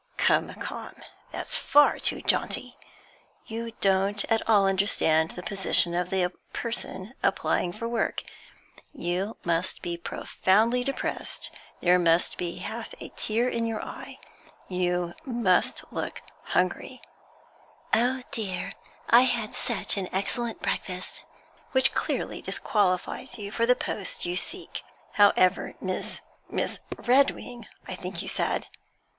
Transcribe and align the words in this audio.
'Come, 0.17 0.51
come; 0.55 0.95
that's 1.29 1.57
far 1.59 1.99
too 1.99 2.23
jaunty. 2.23 2.75
You 3.45 3.73
don't 3.81 4.25
at 4.31 4.41
all 4.49 4.65
understand 4.67 5.29
the 5.29 5.43
position 5.43 5.93
of 5.93 6.09
the 6.09 6.31
person 6.53 7.13
applying 7.21 7.71
for 7.71 7.87
work. 7.87 8.23
You 8.93 9.37
must 9.45 9.83
be 9.83 9.97
profoundly 9.97 10.83
depressed; 10.83 11.51
there 11.81 11.99
must 11.99 12.37
be 12.39 12.55
half 12.55 12.95
a 12.99 13.09
tear 13.09 13.47
in 13.47 13.67
your 13.67 13.79
eye; 13.85 14.17
you 14.67 15.13
must 15.23 15.83
look 15.93 16.23
hungry.' 16.45 17.01
'O 17.93 18.23
dear 18.31 18.71
I 19.07 19.21
had 19.21 19.53
such 19.53 19.97
an 19.97 20.09
excellent 20.11 20.63
breakfast!' 20.63 21.23
'Which 21.73 21.93
clearly 21.93 22.41
disqualifies 22.41 23.37
you 23.37 23.51
for 23.51 23.67
the 23.67 23.75
post 23.75 24.25
you 24.25 24.35
seek. 24.35 24.81
However, 25.11 25.75
Miss 25.79 26.21
Miss 26.49 26.79
Redwing, 26.97 27.67
I 27.87 27.93
think 27.93 28.23
you 28.23 28.27
said?' 28.27 28.65